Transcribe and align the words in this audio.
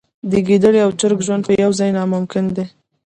د 0.31 0.33
ګیدړې 0.47 0.79
او 0.85 0.91
چرګ 0.99 1.19
ژوند 1.27 1.43
په 1.45 1.51
یوه 1.61 1.77
ځای 1.79 1.89
ناممکن 1.97 2.45
دی. 2.55 2.65